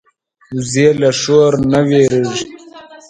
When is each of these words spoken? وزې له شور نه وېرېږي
وزې 0.55 0.87
له 1.01 1.09
شور 1.21 1.53
نه 1.71 1.79
وېرېږي 1.87 2.43